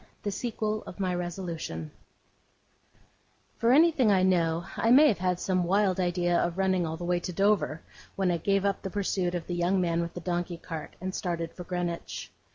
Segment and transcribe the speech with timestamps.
[0.23, 1.91] THE SEQUEL OF MY RESOLUTION
[3.59, 7.03] For anything I know, I may have had some wild idea of running all the
[7.05, 7.83] way to Dover,
[8.15, 11.13] when I gave up the pursuit of the young man with the donkey cart, and
[11.13, 12.31] started for Greenwich.